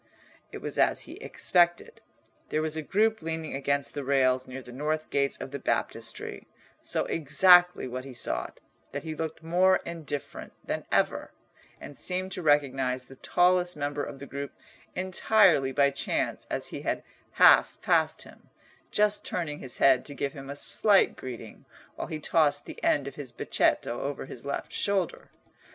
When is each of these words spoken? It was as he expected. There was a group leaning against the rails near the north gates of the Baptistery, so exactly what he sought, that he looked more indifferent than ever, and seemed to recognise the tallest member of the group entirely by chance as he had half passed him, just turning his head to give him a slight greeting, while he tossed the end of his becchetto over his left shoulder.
It 0.51 0.63
was 0.63 0.79
as 0.79 1.01
he 1.01 1.17
expected. 1.17 2.01
There 2.49 2.63
was 2.63 2.75
a 2.75 2.81
group 2.81 3.21
leaning 3.21 3.53
against 3.55 3.93
the 3.93 4.03
rails 4.03 4.47
near 4.47 4.63
the 4.63 4.71
north 4.71 5.11
gates 5.11 5.37
of 5.37 5.51
the 5.51 5.59
Baptistery, 5.59 6.47
so 6.81 7.05
exactly 7.05 7.87
what 7.87 8.03
he 8.03 8.11
sought, 8.15 8.59
that 8.93 9.03
he 9.03 9.13
looked 9.15 9.43
more 9.43 9.75
indifferent 9.85 10.53
than 10.65 10.85
ever, 10.91 11.29
and 11.79 11.95
seemed 11.95 12.31
to 12.31 12.41
recognise 12.41 13.03
the 13.05 13.15
tallest 13.17 13.77
member 13.77 14.03
of 14.03 14.17
the 14.17 14.25
group 14.25 14.53
entirely 14.95 15.71
by 15.71 15.91
chance 15.91 16.47
as 16.49 16.69
he 16.69 16.81
had 16.81 17.03
half 17.33 17.79
passed 17.83 18.23
him, 18.23 18.49
just 18.89 19.23
turning 19.23 19.59
his 19.59 19.77
head 19.77 20.03
to 20.05 20.15
give 20.15 20.33
him 20.33 20.49
a 20.49 20.55
slight 20.55 21.15
greeting, 21.15 21.65
while 21.95 22.07
he 22.07 22.17
tossed 22.19 22.65
the 22.65 22.83
end 22.83 23.07
of 23.07 23.13
his 23.13 23.31
becchetto 23.31 23.99
over 24.01 24.25
his 24.25 24.47
left 24.47 24.71
shoulder. 24.71 25.29